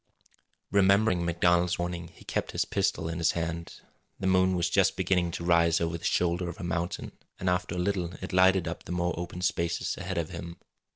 Remembering 0.71 1.23
MacDonald's 1.23 1.77
warning, 1.77 2.07
he 2.07 2.25
kept 2.25 2.53
his 2.53 2.65
pistol 2.65 3.07
in 3.07 3.19
his 3.19 3.33
hand. 3.33 3.81
The 4.19 4.25
moon 4.25 4.55
was 4.55 4.67
just 4.67 4.97
beginning 4.97 5.29
to 5.33 5.43
rise 5.43 5.79
over 5.79 5.95
the 5.99 6.03
shoulder 6.03 6.49
of 6.49 6.59
a 6.59 6.63
mountain, 6.63 7.11
and 7.39 7.47
after 7.47 7.75
a 7.75 7.77
little 7.77 8.13
it 8.15 8.33
lighted 8.33 8.67
up 8.67 8.85
the 8.85 8.91
more 8.91 9.13
open 9.15 9.41
spaces 9.43 9.95
ahead 9.97 10.17
of 10.17 10.29
him. 10.31 10.57